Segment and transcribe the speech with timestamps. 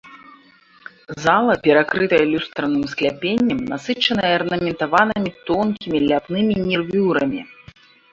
[1.25, 7.41] Зала перакрытая люстраным скляпеннем, насычаная арнаментаванымі тонкімі ляпнымі нервюрамі.